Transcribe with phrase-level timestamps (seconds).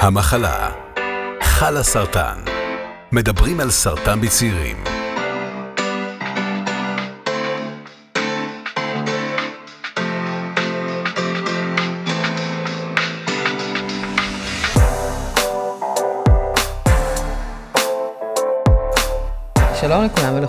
[0.00, 0.70] המחלה,
[1.42, 2.38] חלה סרטן,
[3.12, 4.99] מדברים על סרטן בצעירים.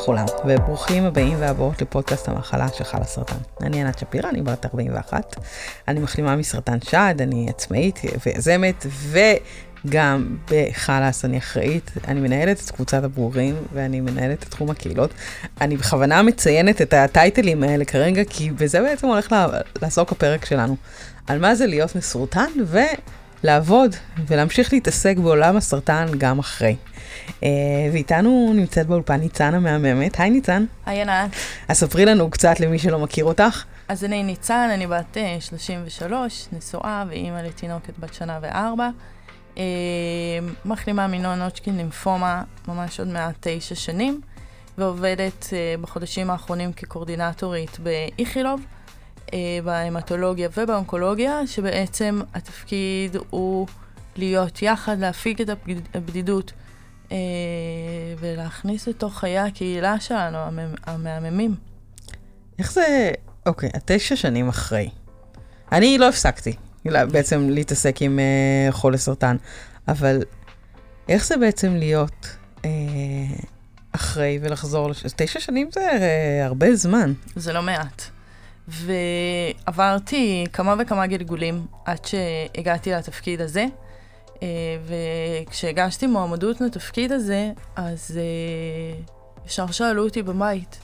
[0.01, 3.35] לכולם וברוכים הבאים והבאות לפודקאסט המחלה של חלה סרטן.
[3.61, 5.35] אני ענת שפירא, אני בת 41,
[5.87, 8.85] אני מחלימה מסרטן שד, אני עצמאית ויזמת,
[9.85, 15.13] וגם בחלאס אני אחראית, אני מנהלת את קבוצת הברורים, ואני מנהלת את תחום הקהילות.
[15.61, 19.35] אני בכוונה מציינת את הטייטלים האלה כרגע, כי בזה בעצם הולך
[19.81, 20.75] לעסוק הפרק שלנו.
[21.27, 22.49] על מה זה להיות מסורטן,
[23.43, 23.95] ולעבוד
[24.27, 26.75] ולהמשיך להתעסק בעולם הסרטן גם אחרי.
[27.27, 27.43] Uh,
[27.93, 30.19] ואיתנו נמצאת באולפן ניצן המהממת.
[30.19, 30.65] היי ניצן.
[30.85, 31.31] היי ענת.
[31.67, 33.63] אז ספרי לנו קצת למי שלא מכיר אותך.
[33.87, 38.89] אז אני ניצן, אני בת 33, אה, נשואה ואימא לתינוקת בת שנה וארבע.
[39.55, 39.59] Uh,
[40.65, 44.21] מחלימה מנון הודשקין לימפומה ממש עוד מעט תשע שנים,
[44.77, 45.45] ועובדת
[45.81, 48.61] בחודשים האחרונים כקורדינטורית באיכילוב,
[49.63, 53.67] בהמטולוגיה ובאונקולוגיה, שבעצם התפקיד הוא
[54.15, 55.49] להיות יחד, להפיג את
[55.93, 56.53] הבדידות.
[57.11, 57.17] אה,
[58.19, 60.37] ולהכניס לתוך חיי הקהילה שלנו,
[60.85, 61.55] המהממים.
[62.59, 63.11] איך זה,
[63.45, 64.89] אוקיי, את תשע שנים אחרי.
[65.71, 69.35] אני לא הפסקתי בעצם להתעסק עם uh, חולי סרטן,
[69.87, 70.21] אבל
[71.09, 72.65] איך זה בעצם להיות uh,
[73.91, 75.03] אחרי ולחזור, לש...
[75.15, 77.13] תשע שנים זה uh, הרבה זמן.
[77.35, 78.03] זה לא מעט.
[78.71, 83.65] ועברתי כמה וכמה גלגולים עד שהגעתי לתפקיד הזה.
[84.43, 84.47] אה,
[85.47, 89.01] וכשהגשתי מועמדות לתפקיד הזה, אז אה,
[89.45, 90.79] ישר שאלו אותי בבית,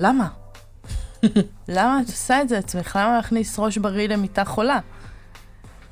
[0.00, 0.28] למה?
[1.68, 2.98] למה את עושה את זה עצמך?
[3.00, 4.78] למה להכניס ראש בריא למיטה חולה?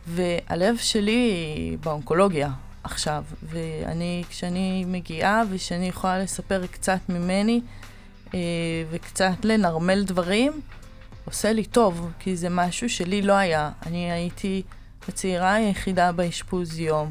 [0.07, 2.51] והלב שלי באונקולוגיה
[2.85, 7.61] עכשיו, ואני, כשאני מגיעה ושאני יכולה לספר קצת ממני
[8.35, 8.41] אה,
[8.91, 10.53] וקצת לנרמל דברים,
[11.27, 13.71] עושה לי טוב, כי זה משהו שלי לא היה.
[13.87, 14.63] אני הייתי
[15.09, 17.11] הצעירה היחידה באשפוז יום.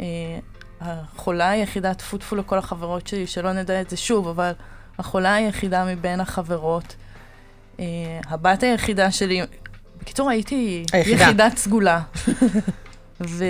[0.00, 0.06] אה,
[0.80, 4.52] החולה היחידה, טפו טפו לכל החברות שלי, שלא נדע את זה שוב, אבל
[4.98, 6.96] החולה היחידה מבין החברות.
[7.80, 7.84] אה,
[8.26, 9.42] הבת היחידה שלי,
[10.00, 11.24] בקיצור, הייתי היחידה.
[11.24, 12.00] יחידת סגולה.
[13.28, 13.44] ו...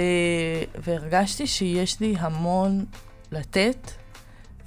[0.85, 2.85] והרגשתי שיש לי המון
[3.33, 3.91] לתת,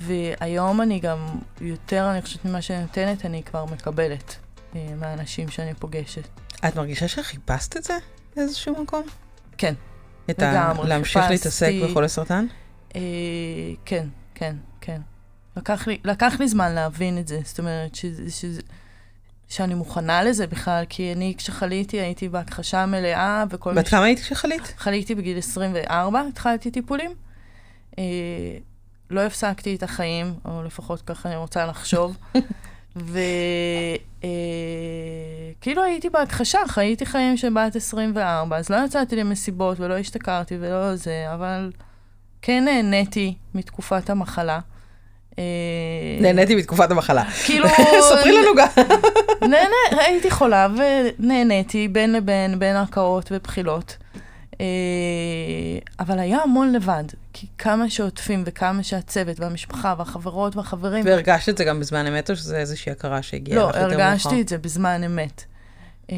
[0.02, 1.18] והיום אני גם
[1.62, 4.36] יותר, אני חושבת ממה שאני נותנת, אני כבר מקבלת
[4.74, 6.28] מהאנשים שאני פוגשת.
[6.68, 7.98] את מרגישה שחיפשת את זה?
[8.36, 9.04] באיזשהו מקום?
[9.58, 9.74] כן.
[10.30, 10.74] את ה...
[10.84, 12.46] להמשיך להתעסק בחולי סרטן?
[12.96, 13.02] אה,
[13.86, 15.02] כן, כן, כן.
[15.58, 18.46] לקח לי, לקח לי זמן להבין את זה, זאת אומרת, ש, ש,
[19.48, 23.74] שאני מוכנה לזה בכלל, כי אני כשחליתי הייתי בהכחשה מלאה וכל...
[23.74, 24.74] בת כמה היית כשחלית?
[24.78, 27.12] חליתי בגיל 24, התחלתי טיפולים.
[28.00, 28.04] אה,
[29.10, 32.18] לא הפסקתי את החיים, או לפחות ככה אני רוצה לחשוב.
[32.96, 33.32] וכאילו
[35.82, 40.96] אה, הייתי בהכחשה, חייתי חיים של בת 24, אז לא יצאתי למסיבות ולא השתכרתי ולא
[40.96, 41.72] זה, אבל
[42.42, 44.60] כן נהניתי מתקופת המחלה.
[45.40, 45.44] אה,
[46.22, 47.24] נהניתי מתקופת המחלה.
[47.46, 47.68] כאילו...
[48.10, 48.68] ספרי לנו גם.
[49.92, 50.68] הייתי חולה
[51.20, 53.98] ונהניתי בין לבין, בין ערכאות ובחילות.
[54.62, 61.06] אה, אבל היה המון לבד, כי כמה שעוטפים וכמה שהצוות והמשפחה והחברות והחברים...
[61.06, 63.98] והרגשת את זה גם בזמן אמת, או שזה איזושהי הכרה שהגיעה לא, לך יותר מאוחר?
[63.98, 65.44] לא, הרגשתי את זה בזמן אמת.
[66.12, 66.16] אה,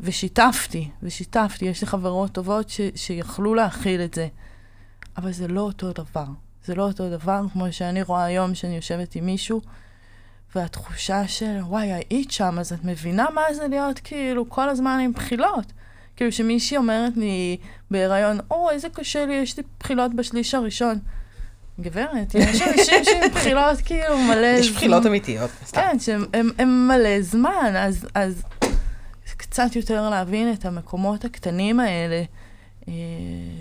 [0.00, 4.28] ושיתפתי, ושיתפתי, יש לי חברות טובות ש, שיכלו להכיל את זה,
[5.16, 6.26] אבל זה לא אותו דבר.
[6.64, 9.60] זה לא אותו דבר כמו שאני רואה היום שאני יושבת עם מישהו,
[10.54, 15.12] והתחושה של, וואי, היית שם, אז את מבינה מה זה להיות כאילו כל הזמן עם
[15.12, 15.72] בחילות.
[16.16, 17.56] כאילו שמישהי אומרת לי
[17.90, 20.98] בהיריון, או, איזה קשה לי, יש לי בחילות בשליש הראשון.
[21.80, 24.46] גברת, יש אנשים שעם בחילות כאילו מלא...
[24.46, 25.50] יש בחילות אמיתיות.
[25.72, 28.42] כן, שהם מלא זמן, אז, אז
[29.36, 32.22] קצת יותר להבין את המקומות הקטנים האלה,
[32.88, 32.92] אה,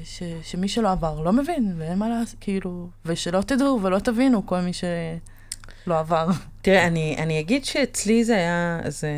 [0.04, 4.60] ש, שמי שלא עבר לא מבין, ואין מה לעשות, כאילו, ושלא תדעו ולא תבינו כל
[4.60, 6.28] מי שלא עבר.
[6.62, 9.10] תראה, אני, אני אגיד שאצלי זה היה, זה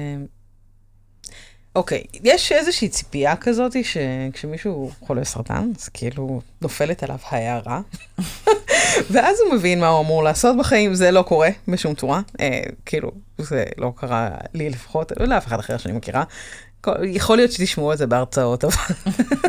[1.76, 7.82] אוקיי, okay, יש איזושהי ציפייה כזאת שכשמישהו חולה סרטן, אז כאילו נופלת עליו הערה,
[9.12, 13.12] ואז הוא מבין מה הוא אמור לעשות בחיים, זה לא קורה בשום צורה, אה, כאילו,
[13.38, 16.24] זה לא קרה לי לפחות, לא לאף אחד אחר שאני מכירה.
[17.04, 18.76] יכול להיות שתשמעו את זה בהרצאות, אבל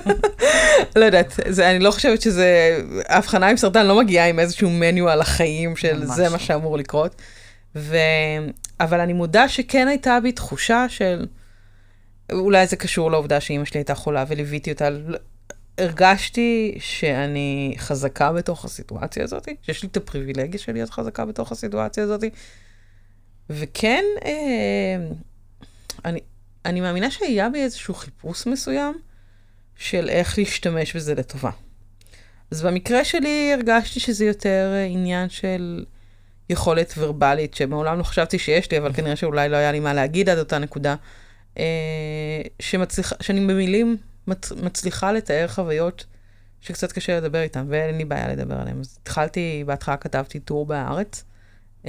[0.97, 2.79] לא יודעת, זה, אני לא חושבת שזה,
[3.09, 7.15] הבחנה עם סרטן לא מגיעה עם איזשהו מניו על החיים של זה מה שאמור לקרות.
[7.77, 7.97] ו...
[8.81, 11.27] אבל אני מודה שכן הייתה בי תחושה של...
[12.33, 14.89] אולי זה קשור לעובדה שאימא שלי הייתה חולה וליוויתי אותה
[15.79, 22.05] הרגשתי שאני חזקה בתוך הסיטואציה הזאת, שיש לי את הפריבילגיה של להיות חזקה בתוך הסיטואציה
[22.05, 22.25] הזאת.
[23.51, 24.97] וכן, אה,
[26.05, 26.21] אני,
[26.65, 28.95] אני מאמינה שהיה בי איזשהו חיפוש מסוים
[29.77, 31.51] של איך להשתמש בזה לטובה.
[32.51, 35.85] אז במקרה שלי הרגשתי שזה יותר אה, עניין של
[36.51, 40.29] יכולת ורבלית, שמעולם לא חשבתי שיש לי, אבל כנראה שאולי לא היה לי מה להגיד
[40.29, 40.97] עד אותה נקודה,
[42.61, 46.07] שמצליח, שאני במילים מצ, מצליחה לתאר חוויות
[46.61, 48.81] שקצת קשה לדבר איתן, ואין לי בעיה לדבר עליהן.
[48.81, 51.25] אז התחלתי, בהתחלה כתבתי טור בהארץ,
[51.85, 51.89] mm-hmm.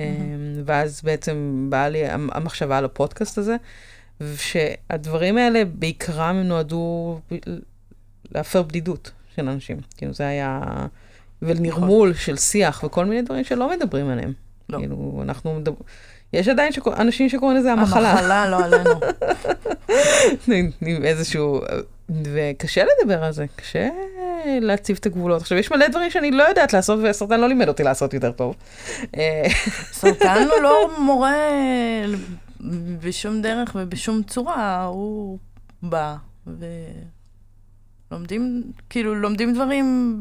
[0.65, 3.55] ואז בעצם באה לי המחשבה על הפודקאסט הזה,
[4.35, 7.19] שהדברים האלה בעיקרם הם נועדו
[8.31, 9.77] להפר בדידות של אנשים.
[9.97, 10.61] כאילו זה היה...
[11.41, 12.21] ונרמול נכון.
[12.21, 14.33] של שיח וכל מיני דברים שלא מדברים עליהם.
[14.69, 14.77] לא.
[14.77, 15.81] כאילו, אנחנו מדברים...
[16.33, 16.93] יש עדיין שקור...
[16.95, 18.11] אנשים שקוראים לזה המחלה.
[18.11, 18.91] המחלה, לא עלינו.
[21.05, 21.61] איזשהו...
[22.09, 23.89] וקשה לדבר על זה, קשה
[24.61, 25.41] להציב את הגבולות.
[25.41, 28.55] עכשיו, יש מלא דברים שאני לא יודעת לעשות, וסרטן לא לימד אותי לעשות יותר טוב.
[29.91, 31.35] סרטן הוא לא מורה
[32.99, 35.37] בשום דרך ובשום צורה, הוא
[35.83, 36.15] בא
[36.47, 36.65] ו...
[38.11, 40.17] לומדים, כאילו, לומדים דברים...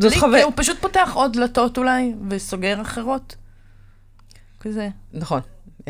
[0.00, 0.44] זאת חוויה.
[0.44, 3.36] הוא פשוט פותח עוד דלתות אולי, וסוגר אחרות.
[4.60, 4.88] כזה.
[5.12, 5.40] נכון.
[5.80, 5.84] Uh,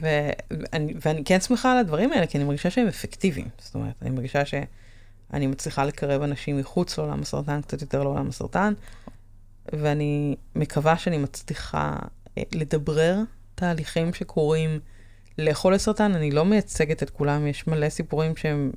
[0.00, 3.48] ואני, ואני כן שמחה על הדברים האלה, כי אני מרגישה שהם אפקטיביים.
[3.58, 8.74] זאת אומרת, אני מרגישה שאני מצליחה לקרב אנשים מחוץ לעולם הסרטן, קצת יותר לעולם הסרטן,
[9.72, 13.18] ואני מקווה שאני מצליחה uh, לדברר
[13.54, 14.80] תהליכים שקורים
[15.38, 16.14] לאכול לסרטן.
[16.14, 18.70] אני לא מייצגת את כולם, יש מלא סיפורים שהם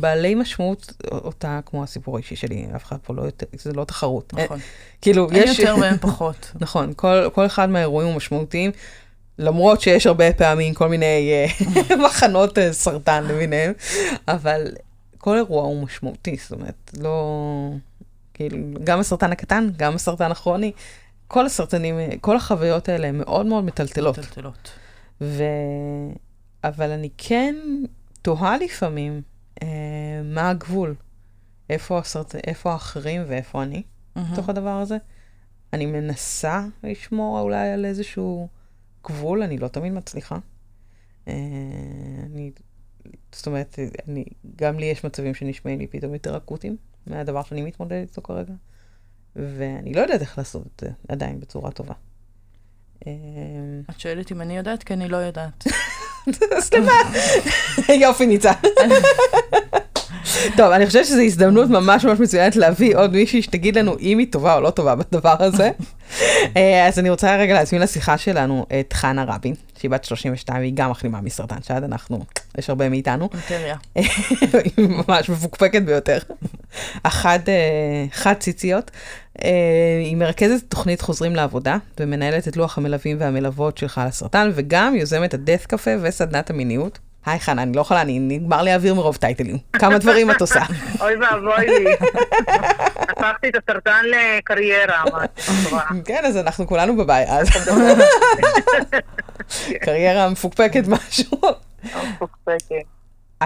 [0.00, 4.34] בעלי משמעות אותה כמו הסיפור האישי שלי, אף אחד פה לא יותר, זה לא תחרות.
[4.34, 4.58] נכון.
[5.00, 5.58] כאילו, אין יש...
[5.58, 6.52] יותר ואין פחות.
[6.60, 8.70] נכון, כל, כל אחד מהאירועים הוא משמעותיים,
[9.38, 13.72] למרות שיש הרבה פעמים כל מיני אה, מחנות אה, סרטן למיניהם,
[14.28, 14.66] אבל
[15.18, 17.70] כל אירוע הוא משמעותי, זאת אומרת, לא...
[18.34, 20.72] כאילו, גם הסרטן הקטן, גם הסרטן הכרוני,
[21.28, 24.18] כל הסרטנים, כל החוויות האלה הן מאוד מאוד מטלטלות.
[24.18, 24.70] מטלטלות.
[25.20, 25.44] ו...
[26.64, 27.54] אבל אני כן
[28.22, 29.20] תוהה לפעמים, אה,
[30.24, 30.94] מה הגבול?
[31.70, 32.34] איפה, הסרט...
[32.34, 34.20] איפה האחרים ואיפה אני mm-hmm.
[34.32, 34.96] בתוך הדבר הזה?
[35.72, 38.48] אני מנסה לשמור אולי על איזשהו
[39.04, 40.38] גבול, אני לא תמיד מצליחה.
[41.28, 41.32] אה,
[42.26, 42.50] אני,
[43.32, 43.78] זאת אומרת,
[44.08, 44.24] אני,
[44.56, 46.76] גם לי יש מצבים שנשמעים לי פתאום יותר אקוטיים
[47.06, 48.54] מהדבר שאני מתמודדת איתו כרגע,
[49.36, 51.94] ואני לא יודעת איך לעשות את זה עדיין בצורה טובה.
[53.06, 53.12] אה,
[53.90, 54.82] את שואלת אם אני יודעת?
[54.82, 55.64] כי אני לא יודעת.
[56.60, 56.92] סליחה.
[57.92, 58.52] יופי, ניצה.
[60.56, 64.26] טוב, אני חושבת שזו הזדמנות ממש ממש מצוינת להביא עוד מישהי שתגיד לנו אם היא
[64.30, 65.70] טובה או לא טובה בדבר הזה.
[66.56, 70.72] אה, אז אני רוצה רגע להזמין לשיחה שלנו את חנה רבין, שהיא בת 32 והיא
[70.74, 72.24] גם מחלימה מסרטן שד, אנחנו,
[72.58, 73.28] יש הרבה מאיתנו.
[73.34, 73.76] אינטריה.
[74.76, 76.18] היא ממש מפוקפקת ביותר.
[77.02, 78.90] אחת אה, חד ציציות.
[79.44, 79.50] אה,
[80.04, 85.34] היא מרכזת תוכנית חוזרים לעבודה ומנהלת את לוח המלווים והמלוות שלך על הסרטן, וגם יוזמת
[85.34, 86.98] הדף קפה וסדנת המיניות.
[87.30, 89.58] היי חנה, אני לא יכולה, אני נגמר לי האוויר מרוב טייטלים.
[89.72, 90.60] כמה דברים את עושה.
[91.00, 91.94] אוי ואבוי לי.
[93.08, 95.04] הפכתי את הסרטן לקריירה,
[96.04, 97.38] כן, אז אנחנו כולנו בבעיה.
[99.82, 101.40] קריירה מפוקפקת משהו.
[101.84, 102.84] מפוקפקת.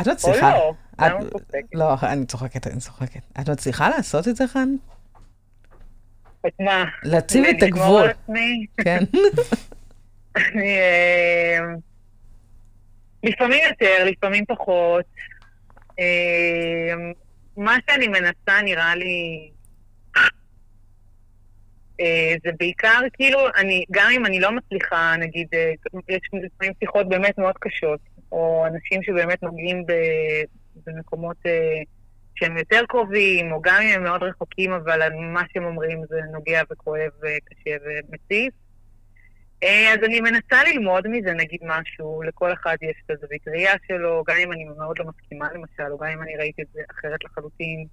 [0.00, 0.52] את מצליחה.
[0.56, 1.74] או לא, מפוקפקת?
[1.74, 3.20] לא, אני צוחקת, אני צוחקת.
[3.40, 4.68] את מצליחה לעשות את זה, חן?
[6.46, 6.84] את מה?
[7.02, 8.08] להציב את הגבול.
[8.84, 9.04] כן.
[10.36, 10.76] אני...
[13.22, 15.04] לפעמים יותר, לפעמים פחות.
[15.98, 16.94] אה,
[17.56, 19.50] מה שאני מנסה נראה לי...
[22.00, 25.72] אה, זה בעיקר, כאילו, אני, גם אם אני לא מצליחה, נגיד, אה,
[26.08, 28.00] יש לפעמים שיחות באמת מאוד קשות,
[28.32, 29.84] או אנשים שבאמת נוגעים
[30.86, 31.36] במקומות
[32.34, 36.62] שהם יותר קרובים, או גם אם הם מאוד רחוקים, אבל מה שהם אומרים זה נוגע
[36.70, 38.54] וכואב וקשה ומציף.
[39.62, 44.24] אה, אז אני מנסה ללמוד מזה, נגיד משהו, לכל אחד יש את הזווית ראייה שלו,
[44.26, 47.24] גם אם אני מאוד לא מסכימה למשל, או גם אם אני ראיתי את זה אחרת
[47.24, 47.86] לחלוטין.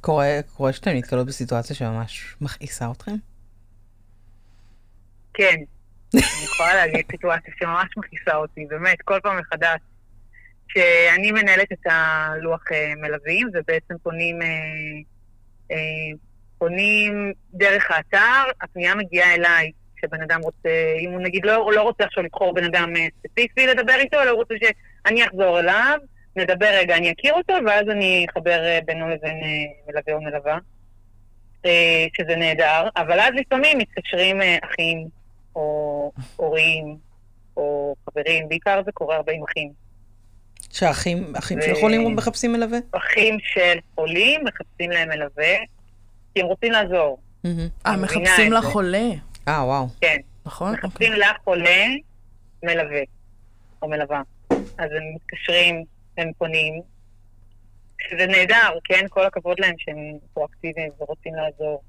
[0.00, 3.14] קורה, קורה שאתם נתקלות בסיטואציה שממש מכעיסה אתכם?
[5.34, 5.56] כן,
[6.14, 9.80] אני יכולה להגיד סיטואציה שממש מכעיסה אותי, באמת, כל פעם מחדש.
[10.68, 14.42] שאני מנהלת את הלוח אה, מלווים, ובעצם פונים,
[15.70, 15.76] אה,
[16.58, 19.72] פונים דרך האתר, הפנייה מגיעה אליי.
[20.00, 20.68] שבן אדם רוצה,
[21.00, 24.30] אם הוא נגיד לא, לא רוצה עכשיו לבחור בן אדם אה, ספציפי לדבר איתו, אלא
[24.30, 25.98] הוא רוצה שאני אחזור אליו,
[26.36, 30.58] נדבר רגע, אני אכיר אותו, ואז אני אחבר אה, בינו לבין אה, מלווה או מלווה,
[32.16, 32.88] שזה נהדר.
[32.96, 35.08] אבל אז לפעמים מתקשרים אחים,
[35.56, 36.96] או הורים,
[37.56, 39.86] או חברים, בעיקר זה קורה הרבה עם אחים.
[40.72, 42.78] שאחים אחים של ו- חולים מחפשים מלווה?
[42.92, 45.54] אחים של חולים מחפשים להם מלווה,
[46.34, 47.18] כי הם רוצים לעזור.
[47.86, 48.52] אה, מחפשים.
[48.52, 49.08] לחולה,
[49.48, 49.86] אה, וואו.
[50.00, 50.16] כן.
[50.46, 50.72] נכון?
[50.72, 51.86] מחפשים לחולה
[52.62, 53.02] מלווה,
[53.82, 54.22] או מלווה.
[54.50, 55.84] אז הם מתקשרים,
[56.18, 56.82] הם פונים,
[58.08, 59.06] שזה נהדר, כן?
[59.08, 61.82] כל הכבוד להם שהם פרואקטיביים ורוצים לעזור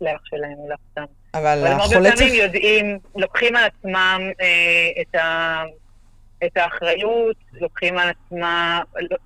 [0.00, 1.12] לאח שלהם לאחותם.
[1.34, 2.42] אבל אבל הם הרבה החולה פעמים צריך...
[2.42, 5.62] יודעים, לוקחים על עצמם אה, את, ה,
[6.44, 9.16] את האחריות, לוקחים על עצמם, לא-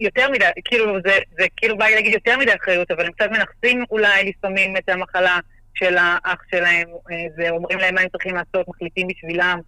[0.00, 3.30] יותר מדי, כאילו, זה, זה כאילו בא לי להגיד יותר מדי אחריות, אבל הם קצת
[3.30, 5.38] מנכסים אולי לפעמים את המחלה
[5.74, 9.60] של האח שלהם, אה, ואומרים להם מה הם צריכים לעשות, מחליטים בשבילם.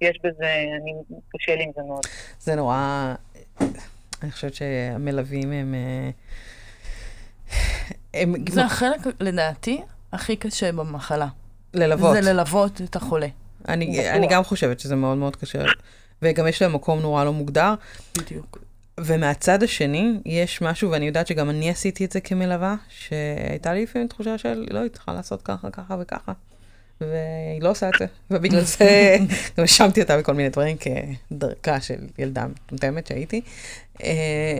[0.00, 0.92] יש בזה, אני,
[1.28, 2.04] קשה לי עם זה מאוד.
[2.40, 3.14] זה נורא...
[4.22, 5.74] אני חושבת שהמלווים הם...
[5.74, 6.10] אה,
[8.14, 9.80] הם זה החלק, לדעתי,
[10.12, 11.28] הכי קשה במחלה.
[11.74, 12.14] ללוות.
[12.14, 13.26] זה ללוות את החולה.
[13.68, 14.10] אני.
[14.10, 15.64] אני גם חושבת שזה מאוד מאוד קשה,
[16.22, 17.74] וגם יש להם מקום נורא לא מוגדר.
[18.18, 18.58] בדיוק.
[19.00, 24.08] ומהצד השני, יש משהו, ואני יודעת שגם אני עשיתי את זה כמלווה, שהייתה לי לפעמים
[24.08, 26.32] תחושה של, לא, היא צריכה לעשות ככה, ככה וככה.
[27.00, 29.16] והיא לא עושה את זה, ובגלל זה
[29.58, 33.40] גם האשמתי אותה בכל מיני דברים כדרכה של ילדה מטומטמת שהייתי.
[34.02, 34.58] אה,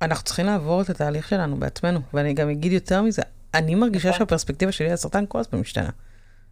[0.00, 3.22] ואנחנו צריכים לעבור את התהליך שלנו בעצמנו, ואני גם אגיד יותר מזה,
[3.54, 4.18] אני מרגישה נכון.
[4.18, 5.90] שהפרספקטיבה שלי על סרטן כל הזמן משתנה.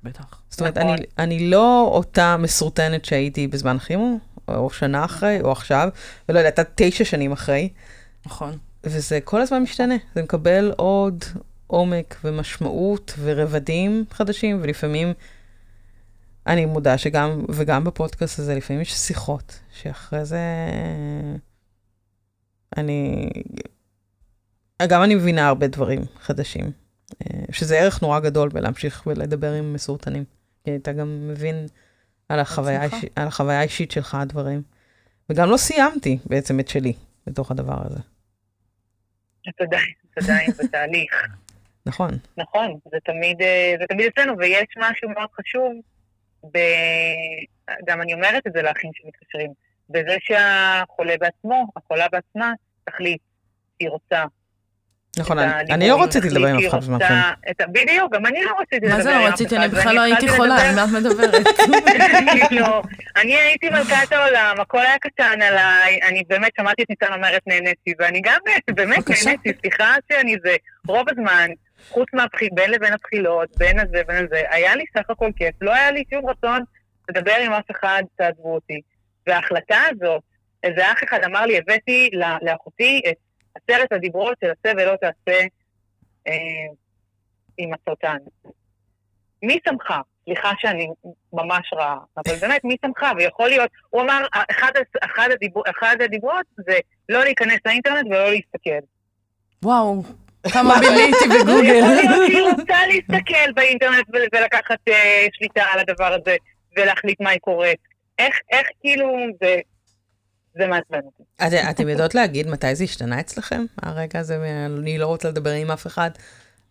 [0.03, 0.41] בטח.
[0.51, 0.91] זאת אומרת, נכון.
[0.91, 5.89] אני, אני לא אותה מסורטנת שהייתי בזמן כימו, או שנה אחרי, או עכשיו,
[6.29, 7.69] ולא יודעת, תשע שנים אחרי,
[8.27, 8.59] נכון.
[8.85, 9.95] וזה כל הזמן משתנה.
[10.15, 11.25] זה מקבל עוד
[11.67, 15.13] עומק ומשמעות ורבדים חדשים, ולפעמים,
[16.47, 20.41] אני מודה שגם, וגם בפודקאסט הזה, לפעמים יש שיחות, שאחרי זה,
[22.77, 23.31] אני,
[24.89, 26.71] גם אני מבינה הרבה דברים חדשים,
[27.23, 30.25] אה, שזה ערך נורא גדול בלהמשיך ולדבר עם מסורטנים.
[30.65, 31.67] כי אתה גם מבין
[32.29, 32.83] על החוויה,
[33.17, 34.63] על החוויה האישית שלך הדברים.
[35.31, 36.93] וגם לא סיימתי בעצם את שלי
[37.27, 38.01] בתוך הדבר הזה.
[39.49, 41.27] אתה עדיין, אתה עדיין בתהליך.
[41.87, 42.11] נכון.
[42.37, 45.73] נכון, זה תמיד, אה, זה תמיד אצלנו, ויש משהו מאוד חשוב,
[46.53, 46.59] ב...
[47.87, 49.53] גם אני אומרת את זה לאחים שמתקשרים,
[49.91, 52.53] בזה שהחולה בעצמו, החולה בעצמה,
[52.85, 53.21] תחליט
[53.79, 54.25] שהיא רוצה.
[55.19, 57.33] נכון, אני, לא רציתי לדבר עם אף אחד ה-
[57.69, 59.33] בדיוק, גם אני לא רציתי לדבר מה עם זה אף לא אחד.
[59.33, 59.57] רציתי?
[59.57, 61.47] אני בכלל ואני לא הייתי חולה, על מה את מדברת?
[62.61, 62.83] לא,
[63.17, 67.93] אני הייתי מלכת העולם, הכל היה קטן עליי, אני באמת שמעתי את ניצן אומרת נהניתי,
[67.99, 68.39] ואני גם
[68.75, 69.11] באמת.
[69.27, 70.57] נהניתי, סליחה שאני זה,
[70.89, 71.51] רוב הזמן,
[71.89, 75.75] חוץ מהבחיל, בין לבין הבחילות, בין הזה בין הזה, היה לי סך הכל כיף, לא
[75.75, 76.61] היה לי שום רצון
[77.09, 78.81] לדבר עם אף אחד, תעזבו אותי.
[79.27, 80.23] וההחלטה הזאת,
[80.63, 82.11] איזה אח אחד אמר לי, הבאתי
[82.43, 83.15] לאחותי את
[83.57, 85.41] עשרת הדיברות של עשה ולא תעשה
[86.29, 86.33] אה,
[87.59, 88.17] עם הסרטן.
[89.43, 89.95] מי שמך?
[90.25, 90.89] סליחה שאני
[91.33, 93.07] ממש רעה, אבל באמת, מי שמך?
[93.17, 94.73] ויכול להיות, הוא אמר, אחד,
[95.05, 98.87] אחד, הדיבור, אחד הדיברות זה לא להיכנס לאינטרנט ולא להסתכל.
[99.63, 100.03] וואו,
[100.53, 101.81] כמה ביליתי יכול בגוגל.
[101.81, 106.37] להיות שהיא רוצה להסתכל באינטרנט ול- ולקחת אה, שליטה על הדבר הזה,
[106.77, 107.79] ולהחליט מה היא קוראת.
[108.19, 109.09] איך, איך כאילו,
[109.41, 109.57] זה,
[110.59, 111.23] זה מעצבן אותי.
[111.37, 113.65] את, אתם יודעות להגיד מתי זה השתנה אצלכם?
[113.83, 116.11] הרגע הזה, אני לא רוצה לדבר עם אף אחד,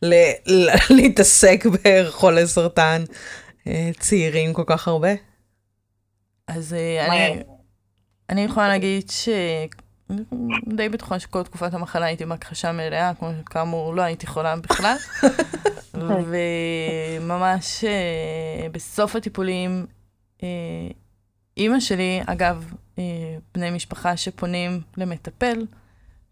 [0.01, 3.03] ל- ל- להתעסק בחולי סרטן
[3.67, 5.09] אה, צעירים כל כך הרבה?
[6.47, 7.07] אז אה.
[7.07, 7.43] אני,
[8.29, 9.29] אני יכולה להגיד ש...
[10.67, 14.95] די בטוחה שכל תקופת המחלה הייתי בהכחשה מלאה, כמו שכאמור לא הייתי חולה בכלל.
[17.19, 19.85] וממש אה, בסוף הטיפולים,
[20.43, 20.47] אה,
[21.57, 22.65] אימא שלי, אגב,
[22.99, 23.03] אה,
[23.53, 25.65] בני משפחה שפונים למטפל,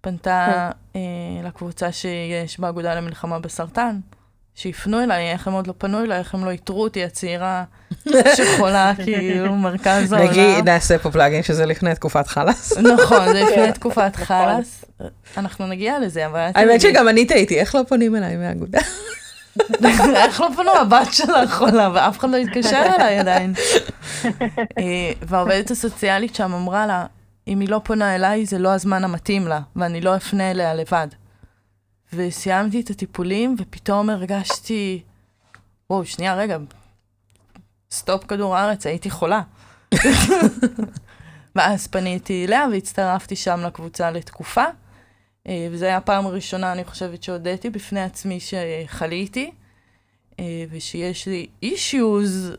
[0.01, 1.01] פנתה אה,
[1.43, 3.99] לקבוצה שיש באגודה למלחמה בסרטן,
[4.55, 7.63] שיפנו אליי, איך הם עוד לא פנו אליי, איך הם לא איתרו אותי, הצעירה
[8.37, 10.29] שחולה, כאילו, מרכז העולם.
[10.29, 12.77] נגיד, נעשה פה פלאגין שזה לפני תקופת חלאס.
[12.77, 14.15] נכון, זה לפני כן, תקופת.
[14.15, 14.85] חלאס.
[15.37, 16.49] אנחנו נגיע לזה, אבל...
[16.55, 16.81] האמת.
[16.81, 18.79] שגם אני טעיתי, איך לא פונים אליי מהאגודה?
[20.15, 20.71] איך לא פנו?
[20.71, 23.53] הבת שלה חולה, ואף אחד לא התקשר אליי עדיין.
[24.77, 27.05] אה, והעובדת הסוציאלית שם אמרה לה,
[27.47, 31.07] אם היא לא פונה אליי, זה לא הזמן המתאים לה, ואני לא אפנה אליה לבד.
[32.13, 35.01] וסיימתי את הטיפולים, ופתאום הרגשתי,
[35.89, 36.57] וואו, שנייה, רגע,
[37.91, 39.41] סטופ כדור הארץ, הייתי חולה.
[41.55, 44.65] ואז פניתי אליה והצטרפתי שם לקבוצה לתקופה.
[45.47, 49.51] אה, וזו הייתה הפעם הראשונה, אני חושבת, שהודיתי בפני עצמי שחליתי,
[50.39, 52.51] אה, ושיש לי אישיוז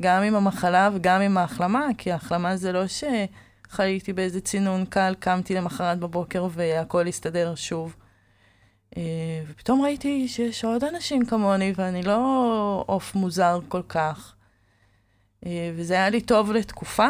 [0.00, 5.54] גם עם המחלה וגם עם ההחלמה, כי ההחלמה זה לא שחליתי באיזה צינון קל, קמתי
[5.54, 7.96] למחרת בבוקר והכל הסתדר שוב.
[8.96, 14.34] אה, ופתאום ראיתי שיש עוד אנשים כמוני, ואני לא עוף מוזר כל כך.
[15.46, 17.08] אה, וזה היה לי טוב לתקופה.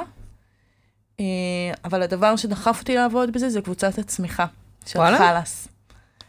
[1.20, 1.24] אה,
[1.84, 4.46] אבל הדבר שדחף אותי לעבוד בזה זה קבוצת הצמיחה
[4.86, 4.98] של?
[5.18, 5.68] חלאס.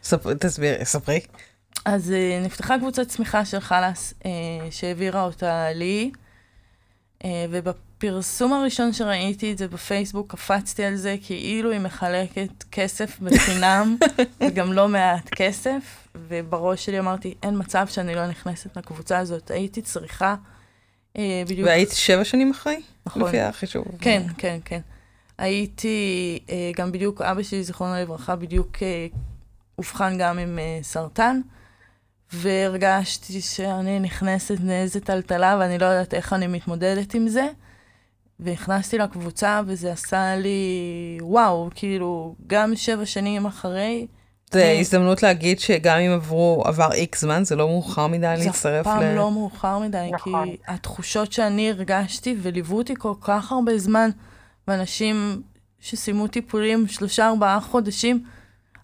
[0.04, 1.20] ספ- תסבירי, ספרי.
[1.86, 4.32] אז אה, נפתחה קבוצת צמיחה של חלאס, אה,
[4.72, 6.12] שהעבירה אותה לי,
[7.50, 13.98] ובפרסום הראשון שראיתי את זה בפייסבוק, קפצתי על זה כאילו היא מחלקת כסף בחינם,
[14.42, 19.82] וגם לא מעט כסף, ובראש שלי אמרתי, אין מצב שאני לא נכנסת לקבוצה הזאת, הייתי
[19.82, 20.36] צריכה
[21.18, 21.68] בדיוק...
[21.68, 22.82] והיית שבע שנים אחרי?
[23.06, 23.22] נכון.
[23.22, 23.86] לפי החישוב.
[24.00, 24.80] כן, כן, כן.
[25.38, 29.08] הייתי, אה, גם בדיוק, אבא שלי, זיכרונו לברכה, בדיוק אה,
[29.78, 31.42] אובחן גם עם אה, סרטן,
[32.34, 37.48] והרגשתי שאני נכנסת לאיזה טלטלה ואני לא יודעת איך אני מתמודדת עם זה.
[38.42, 44.08] ונכנסתי לקבוצה וזה עשה לי, וואו, כאילו, גם שבע שנים אחרי,
[44.56, 48.84] הזדמנות להגיד שגם אם עברו, עבר איקס זמן, זה לא מאוחר מדי זה אף להצטרף
[48.84, 49.16] פעם ל...
[49.16, 50.46] לא מאוחר מדי, נכון.
[50.46, 54.10] כי התחושות שאני הרגשתי וליוו אותי כל כך הרבה זמן,
[54.68, 55.42] ואנשים
[55.80, 58.24] שסיימו טיפולים שלושה ארבעה חודשים,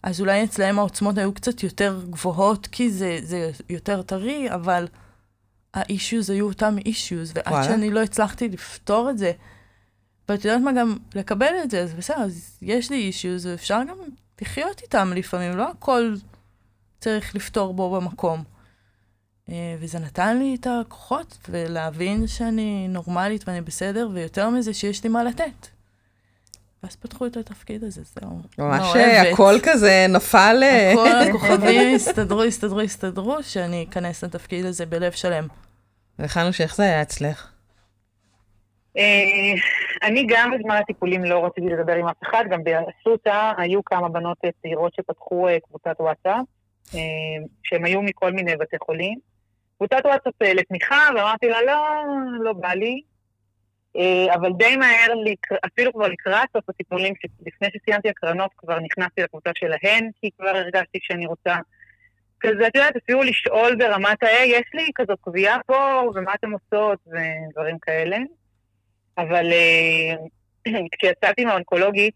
[0.03, 4.87] אז אולי אצלהם העוצמות היו קצת יותר גבוהות, כי זה, זה יותר טרי, אבל
[5.73, 7.63] האישיוז היו אותם אישיוז, ועד וואלה.
[7.63, 9.31] שאני לא הצלחתי לפתור את זה,
[10.29, 13.97] ואת יודעת מה, גם לקבל את זה, אז בסדר, אז יש לי אישיוז, ואפשר גם
[14.41, 16.13] לחיות איתם לפעמים, לא הכל
[16.99, 18.43] צריך לפתור בו במקום.
[19.49, 25.09] אה, וזה נתן לי את הכוחות, ולהבין שאני נורמלית ואני בסדר, ויותר מזה, שיש לי
[25.09, 25.67] מה לתת.
[26.83, 28.41] ואז פתחו את התפקיד הזה, זהו.
[28.57, 29.33] ממש מאוהבת.
[29.33, 30.59] הכל כזה נפל...
[30.63, 35.47] אה, הכל הכוכבים הסתדרו, הסתדרו, הסתדרו, שאני אכנס לתפקיד הזה בלב שלם.
[36.19, 37.47] וחנוש, איך זה היה אצלך?
[40.03, 44.37] אני גם בזמן הטיפולים לא רציתי לדבר עם אף אחד, גם באסותא היו כמה בנות
[44.61, 46.45] צעירות שפתחו אה, קבוצת וואטסאפ,
[46.95, 46.99] אה,
[47.63, 49.19] שהן היו מכל מיני בתי חולים.
[49.77, 52.03] קבוצת וואטסאפ אה, לתמיכה, ואמרתי לה, לא,
[52.43, 53.01] לא בא לי.
[54.33, 55.13] אבל די מהר,
[55.65, 57.13] אפילו כבר לקראת סוף הטיפולים,
[57.45, 61.55] לפני שסיימתי הקרנות, כבר נכנסתי לקבוצה שלהן, כי כבר הרגשתי שאני רוצה
[62.39, 66.51] כזה, את יודעת, אפילו לשאול ברמת ה, "היי, יש לי כזאת קביעה פה, ומה אתן
[66.51, 68.17] עושות, ודברים כאלה.
[69.17, 70.15] אבל אה,
[70.91, 72.15] כשיצאתי מהאונקולוגית,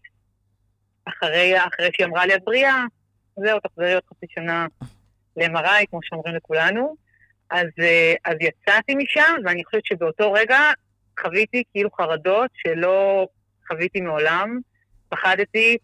[1.04, 2.84] אחרי, אחרי שהיא אמרה לי, את בריאה,
[3.36, 4.66] זהו, תחזרי עוד חצי שנה
[5.36, 6.96] ל-MRI, כמו שאומרים לכולנו,
[7.50, 10.58] אז, אה, אז יצאתי משם, ואני חושבת שבאותו רגע
[11.20, 13.28] חוויתי כאילו חרדות שלא
[13.68, 14.60] חוויתי מעולם.
[15.08, 15.76] פחדתי,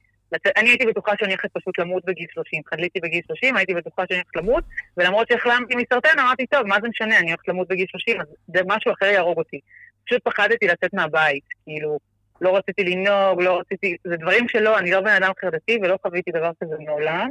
[0.57, 2.63] אני הייתי בטוחה שאני הולכת פשוט למות בגיל 30.
[2.71, 4.65] חדליתי בגיל 30, הייתי בטוחה שאני הולכת למות,
[4.97, 8.27] ולמרות שהחלמתי מסרטן, אמרתי, טוב, מה זה משנה, אני הולכת למות בגיל 30, אז
[8.67, 9.61] משהו אחר יהרוג אותי.
[10.09, 11.99] פשוט פחדתי לצאת מהבית, כאילו,
[12.40, 16.31] לא רציתי לנהוג, לא רציתי, זה דברים שלא, אני לא בן אדם חרדתי ולא חוויתי
[16.31, 17.29] דבר כזה מעולם.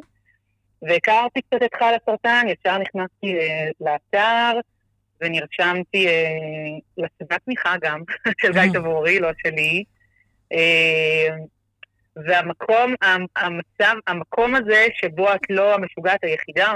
[0.82, 4.60] והכרתי קצת את חל הסרטן, ישר נכנסתי אה, לאתר,
[5.22, 6.24] ונרשמתי אה,
[6.98, 8.02] לסדנת תמיכה גם,
[8.42, 9.84] של גיא תבורי, לא שלי.
[10.54, 11.28] אה,
[12.28, 16.74] והמקום, המ- המצב, המקום הזה שבו את לא המשוגעת היחידה,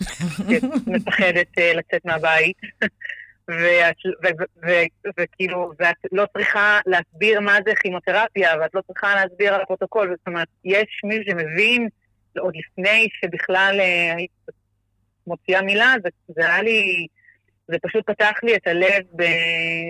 [0.02, 2.56] שמפחדת אה, לצאת מהבית,
[5.18, 10.26] וכאילו, ואת לא צריכה להסביר מה זה כימותרפיה, ואת לא צריכה להסביר על הפרוטוקול, זאת
[10.26, 11.88] אומרת, יש מישהו שמבין,
[12.38, 14.30] עוד לפני שבכלל אה, היית
[15.26, 17.06] מוציאה מילה, זה, זה היה לי,
[17.68, 19.22] זה פשוט פתח לי את הלב ב,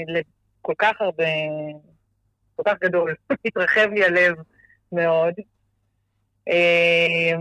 [0.09, 1.25] לכל כך הרבה,
[2.57, 3.15] כל כך גדול,
[3.47, 4.35] התרחב לי הלב
[4.93, 5.35] מאוד.
[6.49, 7.33] אה,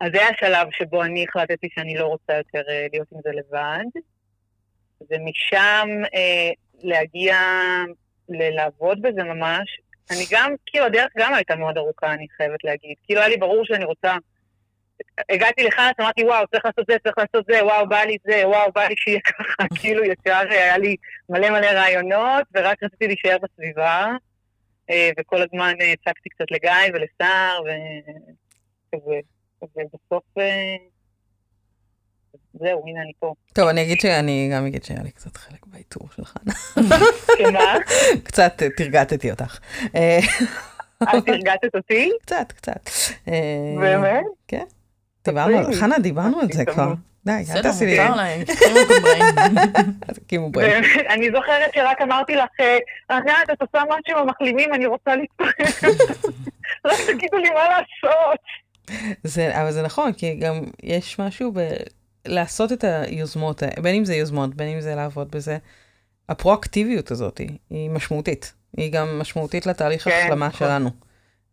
[0.00, 4.00] אז זה השלב שבו אני החלטתי שאני לא רוצה יותר אה, להיות עם זה לבד.
[5.10, 6.50] ומשם אה,
[6.82, 7.36] להגיע
[8.28, 9.80] ל- לעבוד בזה ממש.
[10.10, 12.94] אני גם, כאילו הדרך גם הייתה מאוד ארוכה, אני חייבת להגיד.
[13.04, 14.16] כאילו היה לי ברור שאני רוצה...
[15.28, 18.72] הגעתי לכאן, אמרתי, וואו, צריך לעשות זה, צריך לעשות זה, וואו, בא לי זה, וואו,
[18.72, 19.68] בא לי שיהיה ככה.
[19.80, 20.96] כאילו ישר היה לי
[21.28, 24.06] מלא מלא רעיונות, ורק רציתי להישאר בסביבה.
[24.90, 29.20] אה, וכל הזמן אה, הצגתי קצת לגיא ולסער, וכזה.
[29.62, 30.24] ובסוף...
[32.54, 33.34] אה, זהו, הנה אני פה.
[33.52, 36.54] טוב, אני אגיד שאני גם אגיד שהיה לי קצת חלק באיתור של חנה.
[37.38, 37.74] שמה?
[38.24, 39.58] קצת אה, תרגטתי אותך.
[39.94, 40.18] אה,
[41.02, 42.10] את הרגעת אותי?
[42.22, 42.90] קצת, קצת.
[43.28, 44.24] אה, באמת?
[44.48, 44.64] כן.
[45.24, 45.72] דיברנו.
[45.80, 46.64] חנה, דיברנו על זה.
[46.64, 46.92] כבר.
[47.24, 48.00] די, אל בסדר, תעשי לי...
[48.00, 48.40] מותר להם,
[50.14, 50.50] תקימו
[51.14, 52.78] אני זוכרת שרק אמרתי לך, אה,
[53.10, 55.84] ענת, את עושה משהו עם המחלימים, אני רוצה להתפרק.
[56.84, 58.40] רק תגידו לי מה לעשות.
[59.24, 61.60] זה, אבל זה נכון, כי גם יש משהו ב...
[62.26, 65.58] לעשות את היוזמות, בין אם זה יוזמות, בין אם זה לעבוד בזה,
[66.28, 68.52] הפרואקטיביות הזאת היא, משמעותית.
[68.76, 70.58] היא גם משמעותית לתהליך כן, ההחלמה נכון.
[70.58, 70.90] שלנו.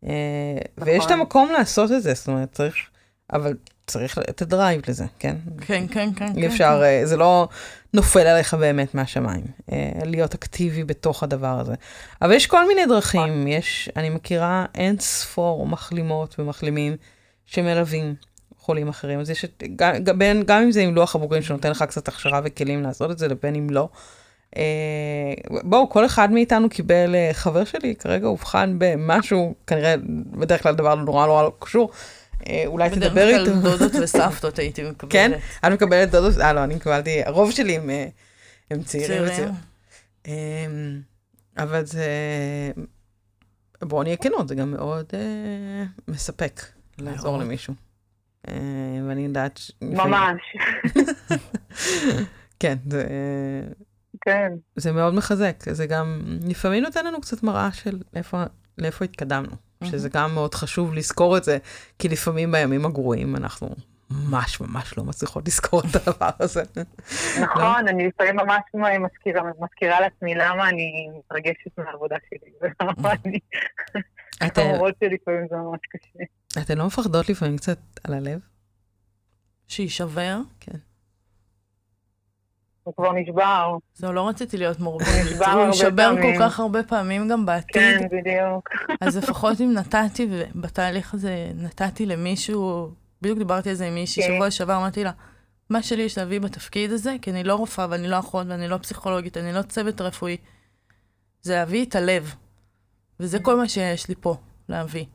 [0.05, 0.11] אה,
[0.77, 1.19] ויש את נכון.
[1.19, 2.75] המקום לעשות את זה, זאת אומרת, צריך...
[3.33, 3.53] אבל
[3.87, 5.35] צריך את הדרייב לזה, כן?
[5.61, 6.25] כן, כן, כן.
[6.35, 6.83] אי כן, אפשר, כן.
[6.83, 7.47] אה, זה לא
[7.93, 11.73] נופל עליך באמת מהשמיים, אה, להיות אקטיבי בתוך הדבר הזה.
[12.21, 16.95] אבל יש כל מיני דרכים, יש, אני מכירה אין ספור מחלימות ומחלימים
[17.45, 18.15] שמלווים
[18.65, 19.19] חולים אחרים.
[19.19, 22.07] אז יש את, גם, גם, בין- גם אם זה עם לוח הבוגרים שנותן לך קצת
[22.07, 23.89] הכשרה וכלים לעשות את זה, לבין אם לא.
[24.57, 24.61] אה,
[25.63, 29.95] בואו, כל אחד מאיתנו קיבל, אה, חבר שלי כרגע אובחן במשהו, כנראה
[30.39, 31.91] בדרך כלל דבר נורא נורא לא קשור.
[32.49, 33.51] אה, אולי תדבר בדרך איתו.
[33.61, 35.11] כלל דודות וסבתות הייתי מקבלת.
[35.11, 35.31] כן?
[35.65, 36.37] את מקבלת דודות?
[36.41, 38.07] אה, לא, אני קיבלתי, הרוב שלי הם, אה,
[38.71, 39.27] הם צעירים.
[39.27, 39.53] צעירים.
[40.27, 40.33] אמ,
[41.57, 42.05] אבל זה,
[43.81, 45.05] בואו נהיה כנות, זה גם מאוד
[46.07, 46.61] מספק
[46.97, 47.37] לעזור.
[47.37, 47.73] למישהו.
[48.47, 48.53] אה,
[49.07, 49.57] ואני יודעת...
[49.57, 50.41] ש- ממש.
[52.59, 53.07] כן, זה,
[54.21, 54.51] כן.
[54.75, 55.55] זה מאוד מחזק.
[55.69, 58.43] זה גם לפעמים נותן לנו קצת מראה של איפה,
[58.77, 59.51] לאיפה התקדמנו.
[59.83, 61.57] שזה גם מאוד חשוב לזכור את זה,
[61.99, 63.69] כי לפעמים בימים הגרועים אנחנו
[64.09, 66.63] ממש ממש לא מצליחות לזכור את הדבר הזה.
[67.41, 68.61] נכון, אני לפעמים ממש
[68.99, 73.39] מזכירה, מזכירה לעצמי למה אני מתרגשת מהעבודה שלי, ולמה אני...
[74.47, 76.61] אתן, למרות שלפעמים זה ממש קשה.
[76.61, 78.39] אתן לא מפחדות לפעמים קצת על הלב?
[79.67, 80.37] שיישבר.
[82.83, 83.77] הוא כבר נשבר.
[83.95, 84.77] זהו, לא רציתי להיות.
[84.79, 86.39] נשבר הוא יישבר כל.
[86.39, 87.73] כך הרבה פעמים גם בעתיד.
[87.73, 88.69] כן, בדיוק.
[89.07, 94.29] אז לפחות אם נתתי, ובתהליך הזה נתתי למישהו, בדיוק דיברתי על זה עם מישהי כן.
[94.33, 95.11] שבוע שעבר, אמרתי לה,
[95.69, 98.77] מה שלי יש להביא בתפקיד הזה, כי אני לא רופאה ואני לא אחות ואני לא
[98.77, 100.37] פסיכולוגית, אני לא צוות רפואי,
[101.41, 102.35] זה להביא את הלב.
[103.19, 104.35] וזה כל מה שיש לי פה,
[104.69, 105.05] להביא.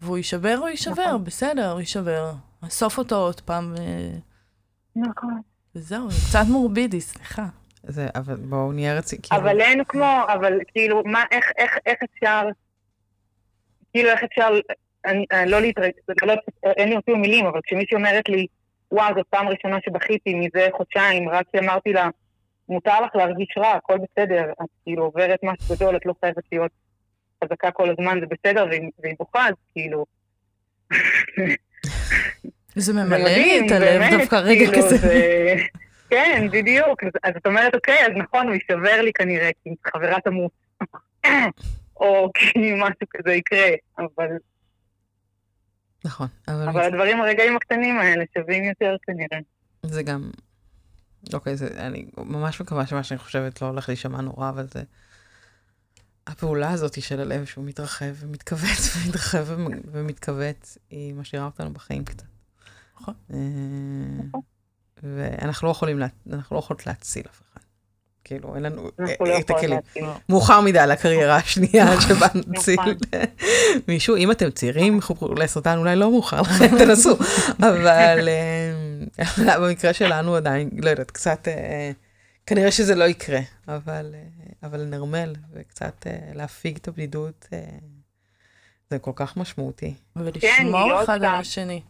[0.00, 1.24] והוא יישבר, הוא יישבר, נכון.
[1.24, 2.32] בסדר, הוא יישבר.
[2.66, 4.18] אסוף אותו עוד פעם, ו-
[4.96, 5.40] נכון.
[5.74, 7.46] וזהו, זה קצת מורבידי, סליחה.
[7.82, 9.22] זה, אבל בואו נהיה רצי...
[9.22, 12.42] כאילו, אבל אין כמו, אבל כאילו, מה, איך, איך, איך אפשר,
[13.92, 14.48] כאילו, איך אפשר,
[15.06, 18.46] אני, אני לא להתרגש, לא, אין לי אפילו מילים, אבל כשמישהי אומרת לי,
[18.92, 22.08] וואו, זו פעם ראשונה שבכיתי מזה חודשיים, רק כי אמרתי לה,
[22.68, 26.70] מותר לך להרגיש רע, הכל בסדר, את כאילו עוברת משהו גדול, את לא חייבת להיות
[27.44, 30.06] חזקה כל הזמן, זה בסדר, והיא, בוכה, אז כאילו...
[32.76, 34.96] זה ממלא לי את הלב דווקא רגע כאילו, כזה.
[34.96, 35.54] זה...
[36.10, 37.04] כן, בדיוק.
[37.04, 40.52] אז, אז את אומרת, אוקיי, אז נכון, הוא יישבר לי כנראה, כי חברה תמות.
[42.00, 44.28] או כי משהו כזה יקרה, אבל,
[46.04, 49.38] נכון, אבל, אבל הדברים, הרגעים הקטנים האלה שווים יותר כנראה.
[49.82, 50.30] זה גם...
[51.32, 54.82] אוקיי, זה, אני ממש מקווה שמה שאני חושבת לא הולך להישמע נורא, אבל זה...
[56.30, 62.22] הפעולה הזאת של הלב שהוא מתרחב ומתכווץ ומתרחב ומ- ומתכווץ, היא משאירה אותנו בחיים קצת.
[63.00, 63.14] נכון.
[63.32, 63.38] אה,
[65.02, 67.60] ואנחנו לא יכולים, אנחנו לא יכולות להציל אף אחד.
[68.24, 69.70] כאילו, אין לנו אנחנו לא אה, את יכולים הכלים.
[69.70, 70.04] להציל.
[70.28, 72.94] מאוחר מדי לקריירה השנייה שבה נציל נכון.
[73.88, 77.16] מישהו, אם אתם צעירים, חוברו לסרטן, אולי לא מאוחר לכם, תנסו.
[77.58, 78.72] אבל אה,
[79.60, 81.90] במקרה שלנו עדיין, לא יודעת, קצת, אה,
[82.50, 87.58] כנראה שזה לא יקרה, אבל, אה, אבל לנרמל וקצת אה, להפיג את הבדידות, אה,
[88.90, 89.94] זה כל כך משמעותי.
[90.16, 91.24] ולשמור להיות אחד.
[91.24, 91.82] על השני.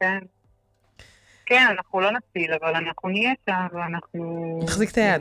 [0.00, 0.18] כן.
[1.46, 4.60] כן, אנחנו לא נציל, אבל אנחנו נהיה שם, ואנחנו...
[4.64, 5.20] נחזיק את היד.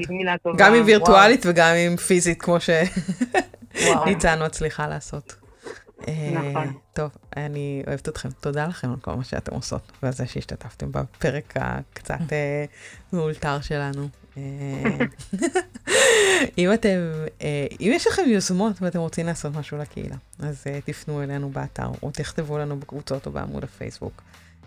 [0.58, 2.58] גם אם וירטואלית וגם אם פיזית, כמו
[3.82, 4.06] וואו.
[4.06, 5.36] שניצן מצליחה לעשות.
[6.34, 6.74] נכון.
[6.94, 8.30] טוב, אני אוהבת אתכם.
[8.30, 12.20] תודה לכם על כל מה שאתם עושות, ועל זה שהשתתפתם בפרק הקצת
[13.14, 14.10] מאולתר שלנו.
[14.40, 15.06] אה,
[16.58, 16.98] אם אתם,
[17.42, 21.92] אה, אם יש לכם יוזמות ואתם רוצים לעשות משהו לקהילה, אז אה, תפנו אלינו באתר,
[22.04, 24.22] או תכתבו לנו בקבוצות או בעמוד הפייסבוק,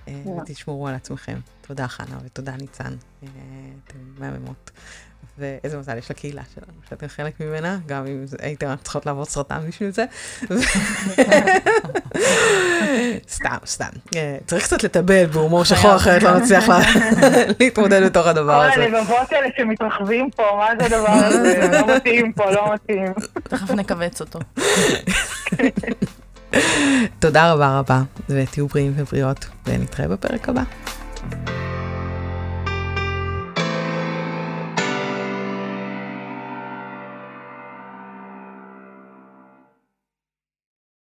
[0.09, 1.38] ותשמרו על עצמכם.
[1.67, 3.29] תודה חנה ותודה ניצן, אה,
[3.87, 4.71] אתם מהממות.
[5.38, 9.61] ואיזה מזל יש לקהילה שלנו, שאתם חלק ממנה, גם אם הייתם רק צריכות לעבור סרטן
[9.69, 10.05] בשביל זה.
[13.29, 13.88] סתם, סתם.
[14.17, 16.79] אה, צריך קצת לטבל בהומור שחור, אחרת לא נצליח לה-
[17.61, 18.85] להתמודד בתוך הדבר כל הזה.
[18.99, 21.69] הלבבות האלה שמתרחבים פה, מה זה הדבר הזה?
[21.73, 23.12] לא מתאים פה, לא מתאים.
[23.43, 24.38] תכף נכווץ אותו.
[27.19, 30.62] תודה רבה רבה, ותהיו בריאים ובריאות, ונתראה בפרק הבא.